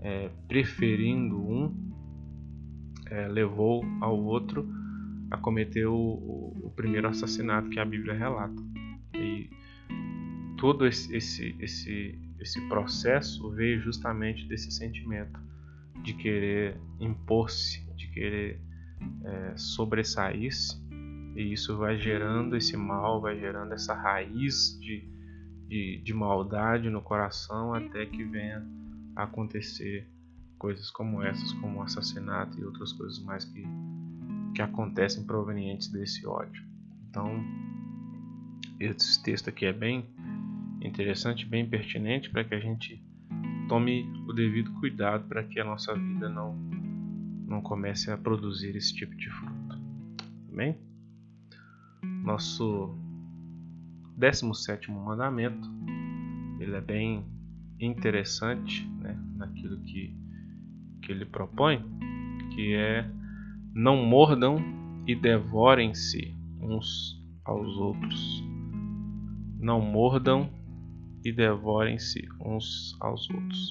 [0.00, 1.92] é, preferindo um,
[3.10, 4.68] é, levou ao outro
[5.30, 8.62] a cometer o, o, primeiro assassinato que a Bíblia relata.
[9.14, 9.50] E
[10.56, 15.40] todo esse, esse, esse, esse processo veio justamente desse sentimento
[16.02, 18.60] de querer impor-se, de querer
[19.24, 20.80] é, sobressair-se,
[21.34, 25.15] e isso vai gerando esse mal, vai gerando essa raiz de
[25.68, 28.64] de, de maldade no coração até que venha
[29.14, 30.08] a acontecer
[30.58, 33.64] coisas como essas, como assassinato e outras coisas mais que,
[34.54, 36.64] que acontecem provenientes desse ódio.
[37.10, 37.44] Então,
[38.78, 40.06] esse texto aqui é bem
[40.80, 43.02] interessante, bem pertinente para que a gente
[43.68, 46.54] tome o devido cuidado para que a nossa vida não,
[47.46, 49.78] não comece a produzir esse tipo de fruto.
[50.54, 50.78] Bem?
[52.22, 52.96] Nosso
[54.16, 55.68] 17 mandamento,
[56.58, 57.24] ele é bem
[57.78, 60.16] interessante né, naquilo que,
[61.02, 61.84] que ele propõe,
[62.54, 63.08] que é
[63.74, 64.56] não mordam
[65.06, 68.42] e devorem-se uns aos outros.
[69.60, 70.50] Não mordam
[71.24, 73.70] e devorem-se uns aos outros.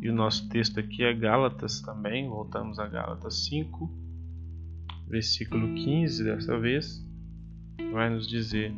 [0.00, 3.90] E o nosso texto aqui é Gálatas também, voltamos a Gálatas 5,
[5.08, 7.04] versículo 15 dessa vez,
[7.92, 8.72] vai nos dizer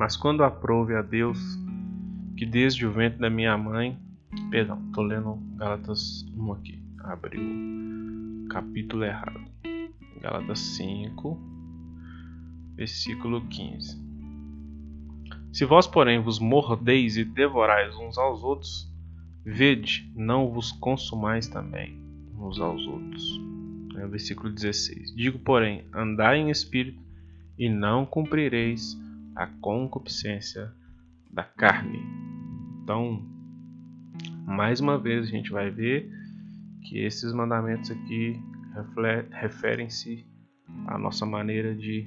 [0.00, 1.38] mas quando aprove a Deus
[2.34, 3.98] que desde o ventre da minha mãe,
[4.50, 7.42] perdão, tô lendo Gálatas 1 aqui, abriu
[8.48, 9.38] capítulo errado.
[10.22, 11.38] Gálatas 5,
[12.76, 14.02] versículo 15.
[15.52, 18.90] Se vós, porém, vos mordeis e devorais uns aos outros,
[19.44, 22.02] vede, não vos consumais também
[22.38, 23.38] uns aos outros.
[23.98, 25.14] É o versículo 16.
[25.14, 27.02] Digo, porém, andai em espírito
[27.58, 28.98] e não cumprireis
[29.40, 30.70] a concupiscência
[31.32, 31.98] da carne.
[32.82, 33.26] Então,
[34.46, 36.10] mais uma vez a gente vai ver
[36.82, 38.38] que esses mandamentos aqui
[39.30, 40.26] referem-se
[40.86, 42.06] à nossa maneira de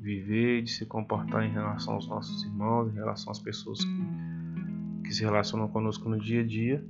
[0.00, 5.14] viver, de se comportar em relação aos nossos irmãos, em relação às pessoas que, que
[5.14, 6.84] se relacionam conosco no dia a dia.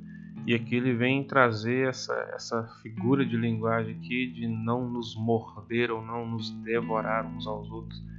[0.46, 5.90] E aqui ele vem trazer essa, essa figura de linguagem aqui de não nos morder
[5.90, 8.13] ou não nos devorar uns aos outros.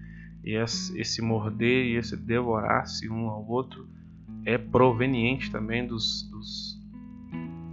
[0.46, 3.90] E esse, morder e esse devorar-se um ao outro
[4.46, 6.80] é proveniente também dos, dos,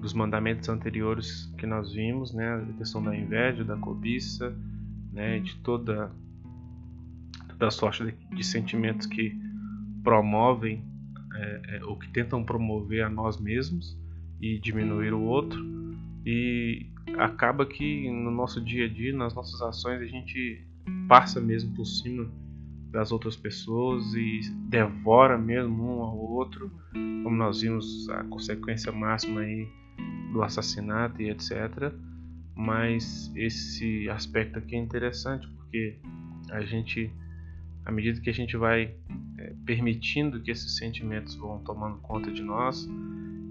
[0.00, 2.54] dos, mandamentos anteriores que nós vimos, né?
[2.54, 4.56] A questão da inveja, da cobiça,
[5.12, 5.38] né?
[5.40, 6.10] De toda,
[7.50, 9.38] toda sorte de, de sentimentos que
[10.02, 10.82] promovem
[11.34, 13.98] é, é, ou que tentam promover a nós mesmos
[14.40, 15.62] e diminuir o outro
[16.24, 16.86] e
[17.18, 20.66] acaba que no nosso dia a dia, nas nossas ações, a gente
[21.06, 22.30] passa mesmo por cima
[22.92, 29.40] das outras pessoas e devora mesmo um ao outro, como nós vimos a consequência máxima
[29.40, 29.66] aí
[30.32, 31.92] do assassinato e etc.
[32.54, 35.98] Mas esse aspecto aqui é interessante porque
[36.50, 37.10] a gente,
[37.86, 38.94] à medida que a gente vai
[39.38, 42.86] é, permitindo que esses sentimentos vão tomando conta de nós,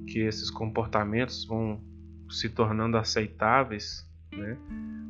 [0.06, 1.82] que esses comportamentos vão
[2.30, 4.56] se tornando aceitáveis né,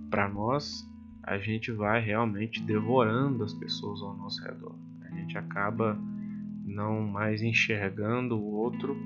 [0.10, 0.90] para nós,
[1.24, 4.76] a gente vai realmente devorando as pessoas ao nosso redor.
[5.02, 5.98] A gente acaba
[6.66, 8.98] não mais enxergando o outro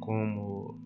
[0.00, 0.80] como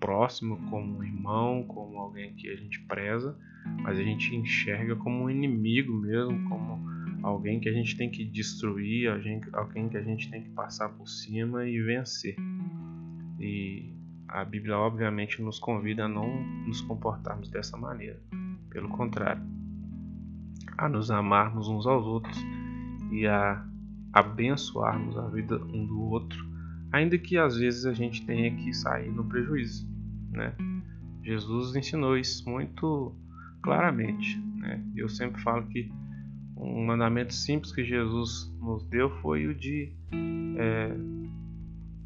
[0.00, 3.36] próximo, como um irmão, como alguém que a gente preza,
[3.82, 6.80] mas a gente enxerga como um inimigo mesmo, como
[7.22, 9.10] alguém que a gente tem que destruir,
[9.52, 12.36] alguém que a gente tem que passar por cima e vencer.
[13.40, 13.92] E
[14.28, 18.20] a Bíblia, obviamente, nos convida a não nos comportarmos dessa maneira.
[18.70, 19.42] Pelo contrário,
[20.78, 22.38] a nos amarmos uns aos outros
[23.10, 23.64] e a
[24.12, 26.38] abençoarmos a vida um do outro,
[26.92, 29.86] ainda que às vezes a gente tenha que sair no prejuízo.
[30.30, 30.54] Né?
[31.22, 33.14] Jesus ensinou isso muito
[33.62, 34.38] claramente.
[34.56, 34.82] Né?
[34.96, 35.90] Eu sempre falo que
[36.56, 39.92] um mandamento simples que Jesus nos deu foi o de
[40.56, 40.96] é,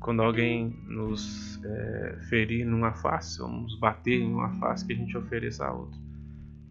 [0.01, 4.97] quando alguém nos é, ferir numa face, ou nos bater em uma face, que a
[4.97, 5.99] gente ofereça a outra.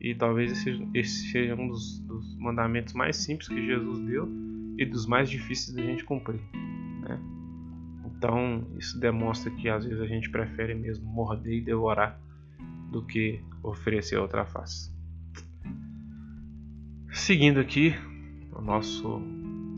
[0.02, 4.28] E talvez esse, esse seja um dos, dos, mandamentos mais simples que Jesus deu
[4.76, 6.42] e dos mais difíceis da gente cumprir.
[7.02, 7.20] Né?
[8.08, 12.20] Então, isso demonstra que às vezes a gente prefere mesmo morder e devorar
[12.92, 14.92] do que oferecer outra face.
[17.12, 17.94] Seguindo aqui,
[18.54, 19.22] o nosso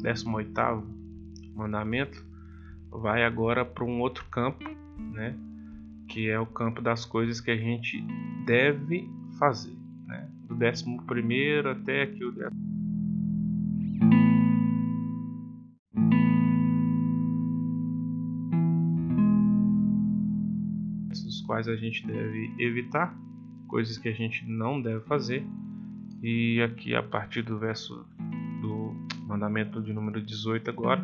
[0.02, 0.88] 18
[1.54, 2.26] mandamento
[2.90, 4.64] vai agora para um outro campo,
[4.98, 5.36] né?
[6.08, 8.02] Que é o campo das coisas que a gente
[8.46, 9.83] deve fazer?
[10.54, 12.62] Do décimo primeiro até aqui o décimo.
[21.10, 23.18] Dos quais a gente deve evitar,
[23.68, 25.44] coisas que a gente não deve fazer.
[26.22, 28.06] E aqui a partir do verso
[28.62, 28.94] do
[29.26, 31.02] mandamento de número 18 agora,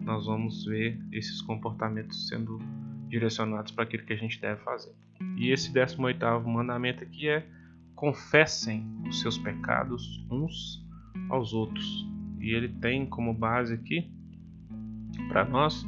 [0.00, 2.58] nós vamos ver esses comportamentos sendo
[3.06, 4.92] direcionados para aquilo que a gente deve fazer.
[5.36, 7.46] E esse 18 mandamento aqui é
[8.02, 10.84] confessem os seus pecados uns
[11.30, 12.04] aos outros.
[12.40, 14.12] E ele tem como base aqui
[15.28, 15.86] para nós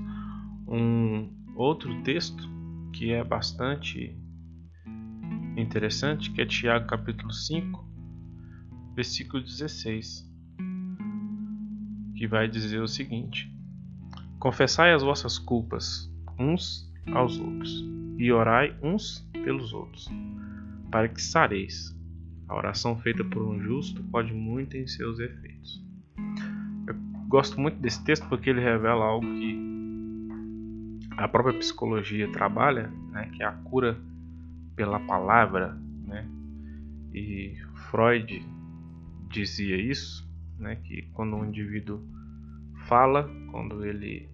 [0.68, 2.48] um outro texto
[2.92, 4.16] que é bastante
[5.56, 7.84] interessante, que é Tiago capítulo 5,
[8.94, 10.24] versículo 16,
[12.14, 13.52] que vai dizer o seguinte:
[14.38, 17.84] Confessai as vossas culpas uns aos outros
[18.18, 20.08] e orai uns pelos outros,
[20.92, 21.93] para que sareis.
[22.54, 25.84] A oração feita por um justo pode muito em seus efeitos.
[26.86, 26.94] Eu
[27.26, 29.58] gosto muito desse texto porque ele revela algo que
[31.16, 33.98] a própria psicologia trabalha, né, que é a cura
[34.76, 36.28] pela palavra, né?
[37.12, 37.56] E
[37.90, 38.46] Freud
[39.28, 40.24] dizia isso,
[40.56, 42.06] né, que quando um indivíduo
[42.86, 44.30] fala, quando ele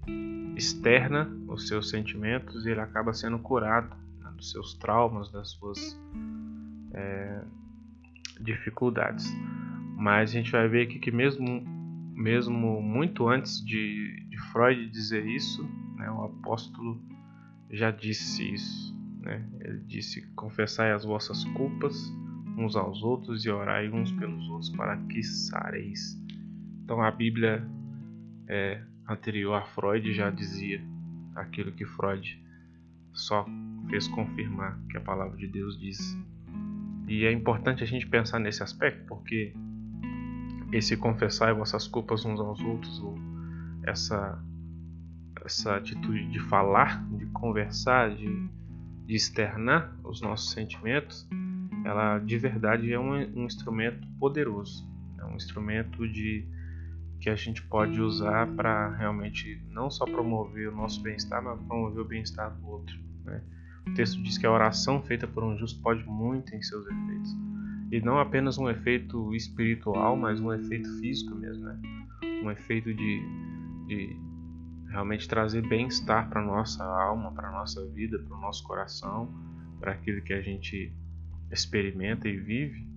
[0.56, 5.98] externa os seus sentimentos, ele acaba sendo curado né, dos seus traumas, das suas
[6.92, 7.42] é,
[8.40, 9.32] dificuldades.
[9.96, 11.68] Mas a gente vai ver aqui que mesmo
[12.14, 17.00] mesmo muito antes de, de Freud dizer isso, né, o apóstolo
[17.70, 18.94] já disse isso.
[19.20, 19.46] Né?
[19.60, 22.12] Ele disse: Confessai as vossas culpas
[22.58, 26.20] uns aos outros e orai uns pelos outros para que sareis.
[26.84, 27.66] Então a Bíblia
[28.48, 30.82] é, anterior a Freud já dizia
[31.34, 32.42] aquilo que Freud
[33.12, 33.46] só
[33.88, 35.98] fez confirmar que a palavra de Deus diz.
[37.10, 39.52] E é importante a gente pensar nesse aspecto, porque
[40.72, 43.18] esse confessar vossas culpas uns aos outros, ou
[43.84, 44.40] essa,
[45.44, 48.48] essa atitude de falar, de conversar, de,
[49.06, 51.28] de externar os nossos sentimentos,
[51.84, 56.46] ela de verdade é um, um instrumento poderoso, é um instrumento de
[57.20, 62.02] que a gente pode usar para realmente não só promover o nosso bem-estar, mas promover
[62.02, 62.96] o bem-estar do outro.
[63.24, 63.42] Né?
[63.86, 67.36] O texto diz que a oração feita por um justo pode muito em seus efeitos.
[67.90, 71.64] E não apenas um efeito espiritual, mas um efeito físico mesmo.
[71.64, 71.80] Né?
[72.44, 73.22] Um efeito de,
[73.86, 74.16] de
[74.88, 79.32] realmente trazer bem-estar para nossa alma, para nossa vida, para o nosso coração,
[79.80, 80.92] para aquilo que a gente
[81.50, 82.88] experimenta e vive.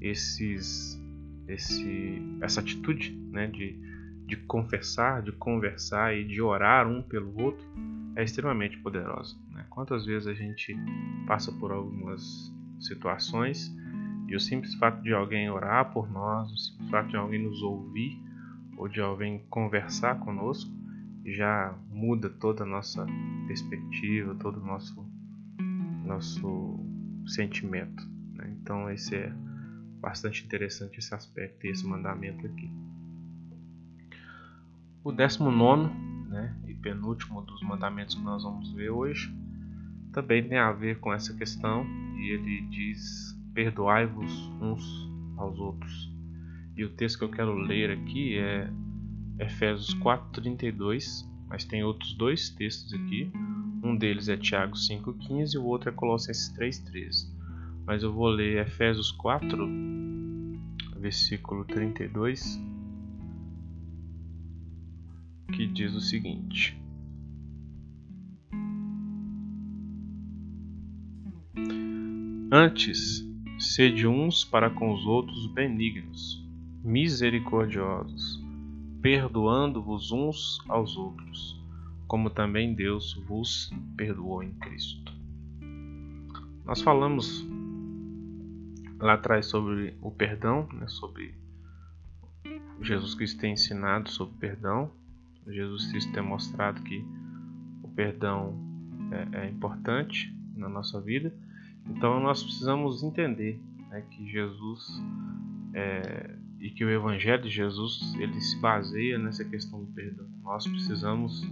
[0.00, 1.00] Esses
[1.48, 3.78] esse, essa atitude né, de,
[4.26, 7.64] de confessar, de conversar e de orar um pelo outro
[8.16, 9.36] é extremamente poderosa.
[9.52, 9.64] Né?
[9.68, 10.74] Quantas vezes a gente
[11.26, 13.72] passa por algumas situações
[14.26, 17.62] e o simples fato de alguém orar por nós, o simples fato de alguém nos
[17.62, 18.18] ouvir
[18.76, 20.70] ou de alguém conversar conosco
[21.24, 23.06] já muda toda a nossa
[23.46, 25.06] perspectiva, todo o nosso,
[26.04, 26.80] nosso
[27.26, 28.02] sentimento.
[28.34, 28.56] Né?
[28.60, 29.32] Então esse é
[30.00, 32.70] bastante interessante esse aspecto e esse mandamento aqui.
[35.04, 35.92] O décimo nono
[36.28, 36.54] né,
[36.86, 39.34] penúltimo dos mandamentos que nós vamos ver hoje
[40.12, 41.84] também tem a ver com essa questão
[42.16, 46.10] e ele diz: perdoai-vos uns aos outros.
[46.76, 48.70] E o texto que eu quero ler aqui é
[49.40, 53.30] Efésios 4:32, mas tem outros dois textos aqui.
[53.82, 57.36] Um deles é Tiago 5:15 e o outro é Colossenses 3:13
[57.86, 59.56] mas eu vou ler Efésios 4,
[60.98, 62.60] versículo 32,
[65.52, 66.80] que diz o seguinte:
[72.50, 73.26] Antes,
[73.58, 76.44] sede uns para com os outros benignos,
[76.84, 78.42] misericordiosos,
[79.02, 81.60] perdoando-vos uns aos outros,
[82.06, 85.12] como também Deus vos perdoou em Cristo.
[86.64, 87.46] Nós falamos
[88.98, 91.34] lá atrás sobre o perdão, né, sobre
[92.80, 94.90] Jesus Cristo ter ensinado sobre perdão,
[95.52, 97.04] Jesus Cristo ter mostrado que
[97.82, 98.58] o perdão
[99.32, 101.32] é, é importante na nossa vida.
[101.88, 105.02] Então nós precisamos entender né, que Jesus
[105.74, 110.26] é, e que o Evangelho de Jesus ele se baseia nessa questão do perdão.
[110.42, 111.46] Nós precisamos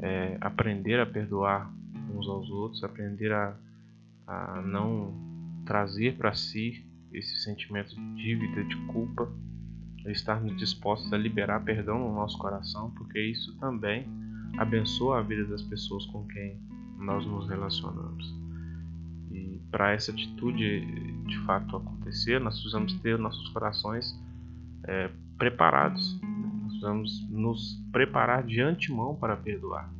[0.00, 1.72] é, aprender a perdoar
[2.14, 3.56] uns aos outros, aprender a,
[4.26, 5.14] a não
[5.66, 9.30] trazer para si esse sentimento de dívida, de culpa,
[10.06, 14.06] estarmos dispostos a liberar perdão no nosso coração, porque isso também
[14.56, 16.58] abençoa a vida das pessoas com quem
[16.98, 18.34] nós nos relacionamos.
[19.30, 20.80] E para essa atitude
[21.24, 24.18] de fato acontecer, nós precisamos ter nossos corações
[24.84, 26.18] é, preparados.
[26.20, 29.90] Nós precisamos nos preparar de antemão para perdoar.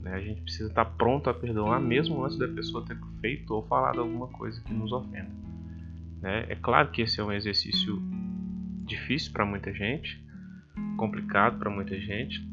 [0.00, 0.14] Né?
[0.14, 4.00] A gente precisa estar pronto a perdoar mesmo antes da pessoa ter feito ou falado
[4.00, 5.30] alguma coisa que nos ofenda.
[6.20, 6.46] Né?
[6.48, 8.02] É claro que esse é um exercício
[8.84, 10.22] difícil para muita gente,
[10.96, 12.46] complicado para muita gente,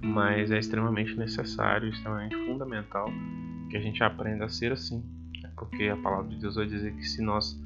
[0.00, 3.08] mas é extremamente necessário, extremamente fundamental
[3.70, 5.02] que a gente aprenda a ser assim,
[5.42, 5.50] né?
[5.56, 7.60] porque a palavra de Deus vai dizer que se nós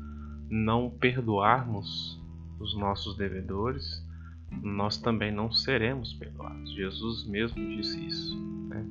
[0.48, 2.20] não perdoarmos
[2.58, 4.06] os nossos devedores,
[4.62, 6.72] nós também não seremos perdoados.
[6.74, 8.36] Jesus mesmo disse isso.
[8.68, 8.84] Né?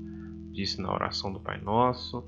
[0.52, 2.24] Disse na oração do Pai Nosso,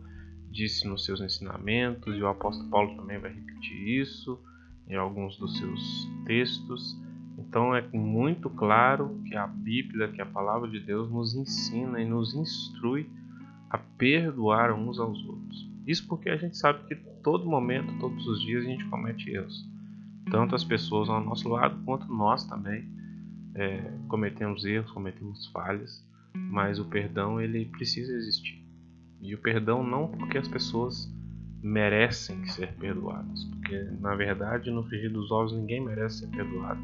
[0.51, 4.39] disse nos seus ensinamentos, e o apóstolo Paulo também vai repetir isso
[4.91, 6.99] em alguns dos seus textos.
[7.37, 12.05] Então é muito claro que a Bíblia, que a palavra de Deus nos ensina e
[12.05, 13.09] nos instrui
[13.69, 15.71] a perdoar uns aos outros.
[15.87, 19.65] Isso porque a gente sabe que todo momento, todos os dias a gente comete erros.
[20.29, 22.87] Tanto as pessoas ao nosso lado quanto nós também
[23.55, 28.61] é, cometemos erros, cometemos falhas, mas o perdão ele precisa existir.
[29.21, 31.09] E o perdão não porque as pessoas
[31.63, 36.81] merecem ser perdoadas, porque na verdade no frigir dos ovos ninguém merece ser perdoado.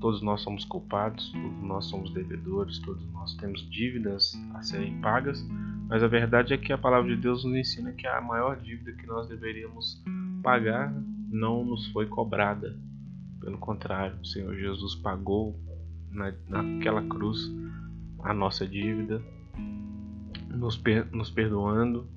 [0.00, 5.44] Todos nós somos culpados, todos nós somos devedores, todos nós temos dívidas a serem pagas,
[5.88, 8.92] mas a verdade é que a palavra de Deus nos ensina que a maior dívida
[8.92, 10.02] que nós deveríamos
[10.42, 10.92] pagar
[11.30, 12.76] não nos foi cobrada.
[13.40, 15.58] Pelo contrário, o Senhor Jesus pagou
[16.10, 17.38] na, naquela cruz
[18.22, 19.22] a nossa dívida,
[20.48, 22.08] nos, per, nos perdoando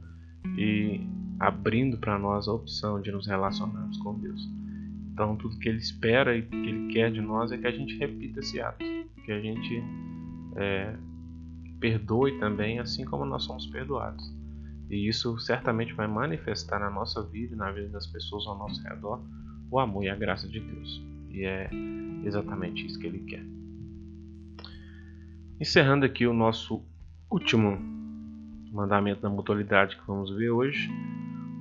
[0.57, 1.01] e
[1.39, 4.49] abrindo para nós a opção de nos relacionarmos com Deus.
[5.13, 7.97] Então, tudo que Ele espera e que Ele quer de nós é que a gente
[7.97, 8.83] repita esse ato,
[9.25, 9.83] que a gente
[10.55, 10.95] é,
[11.79, 14.33] perdoe também, assim como nós somos perdoados.
[14.89, 18.81] E isso certamente vai manifestar na nossa vida e na vida das pessoas ao nosso
[18.83, 19.21] redor
[19.71, 21.01] o amor e a graça de Deus.
[21.29, 21.69] E é
[22.23, 23.45] exatamente isso que Ele quer.
[25.59, 26.83] Encerrando aqui o nosso
[27.29, 27.77] último
[28.71, 30.89] mandamento da mutualidade que vamos ver hoje,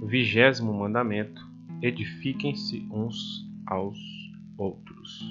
[0.03, 1.47] vigésimo mandamento:
[1.83, 3.99] edifiquem-se uns aos
[4.57, 5.29] outros.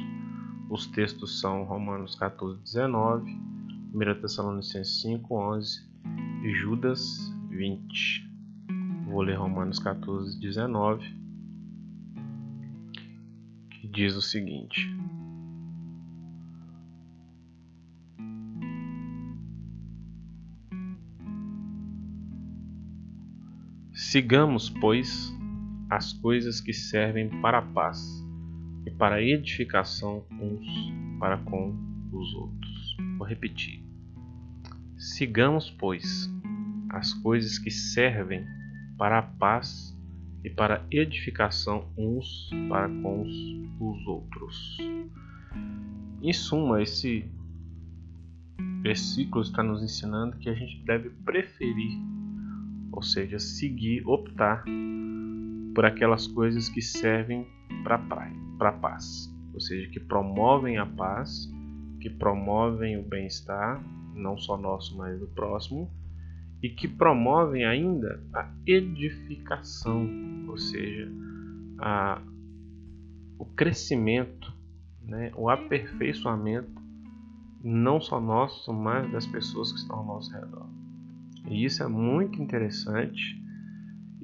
[0.70, 3.32] Os textos são Romanos 14, 19,
[3.94, 5.88] 1 Tessalonicenses 5, 11
[6.44, 8.28] e Judas 20.
[9.06, 11.04] Vou ler Romanos 14, 19,
[13.70, 14.94] que diz o seguinte.
[24.10, 25.36] Sigamos, pois,
[25.90, 28.26] as coisas que servem para a paz
[28.86, 30.66] e para a edificação uns
[31.20, 31.76] para com
[32.14, 32.96] os outros.
[33.18, 33.84] Vou repetir.
[34.98, 36.32] Sigamos, pois,
[36.90, 38.46] as coisas que servem
[38.98, 39.94] para a paz
[40.42, 44.78] e para a edificação uns para com os outros.
[46.22, 47.30] Em suma, esse
[48.82, 52.17] versículo está nos ensinando que a gente deve preferir
[52.98, 54.66] ou seja, seguir, optar
[55.76, 57.46] por aquelas coisas que servem
[57.84, 58.02] para
[58.60, 61.48] a paz, ou seja, que promovem a paz,
[62.02, 63.80] que promovem o bem-estar,
[64.16, 65.92] não só nosso, mas do próximo,
[66.64, 70.10] e que promovem ainda a edificação,
[70.48, 71.08] ou seja,
[71.78, 72.20] a,
[73.38, 74.52] o crescimento,
[75.04, 76.82] né, o aperfeiçoamento,
[77.64, 80.77] não só nosso, mas das pessoas que estão ao nosso redor.
[81.48, 83.42] E isso é muito interessante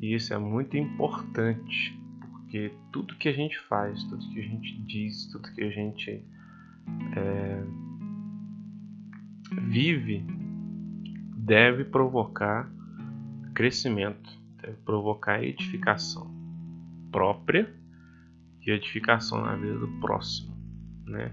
[0.03, 1.97] e isso é muito importante,
[2.29, 6.21] porque tudo que a gente faz, tudo que a gente diz, tudo que a gente
[7.15, 7.63] é,
[9.69, 10.25] vive
[11.37, 12.69] deve provocar
[13.55, 14.29] crescimento,
[14.61, 16.29] deve provocar edificação
[17.09, 17.73] própria
[18.61, 20.53] e edificação na vida do próximo,
[21.05, 21.31] né?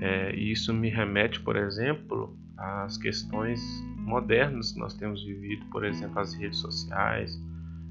[0.00, 3.60] É, e isso me remete, por exemplo, às questões
[4.08, 7.38] modernos que nós temos vivido, por exemplo, as redes sociais,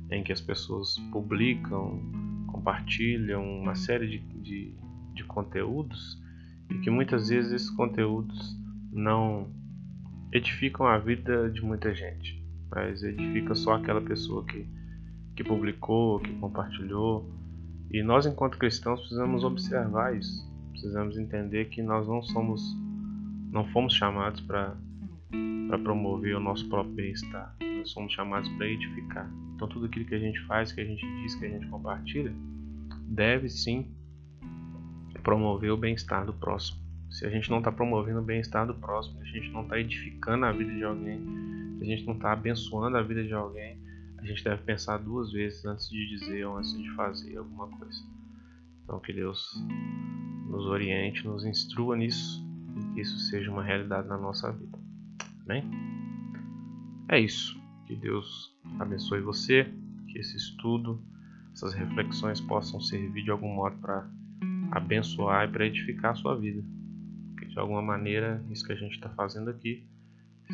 [0.10, 2.02] em que as pessoas publicam,
[2.48, 4.76] compartilham uma série de, de,
[5.14, 6.20] de conteúdos
[6.72, 8.58] e que muitas vezes esses conteúdos
[8.92, 9.48] não
[10.34, 14.68] edificam a vida de muita gente, mas edifica só aquela pessoa que,
[15.36, 17.30] que publicou, que compartilhou.
[17.92, 20.46] E nós, enquanto cristãos, precisamos observar isso.
[20.72, 22.62] Precisamos entender que nós não somos,
[23.52, 24.76] não fomos chamados para
[25.68, 27.56] para promover o nosso próprio bem-estar.
[27.62, 29.30] Nós somos chamados para edificar.
[29.56, 32.34] Então, tudo aquilo que a gente faz, que a gente diz, que a gente compartilha,
[33.08, 33.92] deve sim
[35.24, 36.80] promover o bem-estar do próximo.
[37.10, 39.80] Se a gente não está promovendo o bem-estar do próximo, se a gente não está
[39.80, 41.22] edificando a vida de alguém,
[41.78, 43.78] se a gente não está abençoando a vida de alguém,
[44.18, 48.02] a gente deve pensar duas vezes antes de dizer ou antes de fazer alguma coisa.
[48.84, 49.54] Então, que Deus
[50.50, 54.77] nos oriente, nos instrua nisso e que isso seja uma realidade na nossa vida.
[55.48, 55.64] Amém?
[57.08, 57.58] É isso.
[57.86, 59.72] Que Deus abençoe você,
[60.10, 61.02] que esse estudo,
[61.54, 64.10] essas reflexões possam servir de algum modo para
[64.72, 66.62] abençoar e para edificar a sua vida.
[67.40, 69.88] Que de alguma maneira isso que a gente está fazendo aqui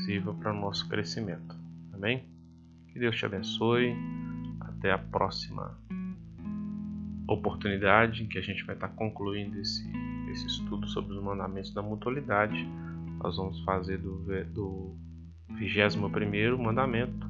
[0.06, 1.56] sirva para o nosso crescimento.
[1.92, 2.24] Amém?
[2.90, 3.96] Que Deus te abençoe.
[4.60, 5.76] Até a próxima
[7.28, 9.90] oportunidade em que a gente vai estar concluindo esse,
[10.30, 12.68] esse estudo sobre os mandamentos da mutualidade
[13.24, 14.20] nós vamos fazer do,
[14.52, 14.98] do
[15.58, 17.26] 21 mandamento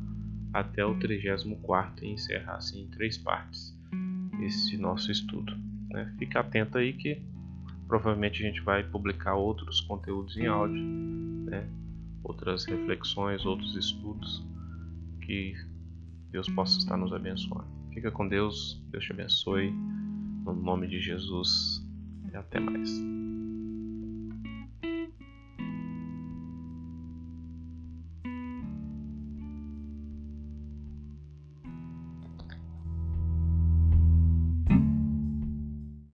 [0.51, 3.77] até o 34 e encerrar assim em três partes
[4.41, 5.55] esse nosso estudo.
[5.89, 6.13] Né?
[6.17, 7.21] Fica atento aí que
[7.87, 10.83] provavelmente a gente vai publicar outros conteúdos em áudio,
[11.45, 11.69] né?
[12.23, 14.43] outras reflexões, outros estudos
[15.21, 15.53] que
[16.31, 17.67] Deus possa estar nos abençoando.
[17.93, 21.85] Fica com Deus, Deus te abençoe, no nome de Jesus
[22.31, 22.89] e até mais.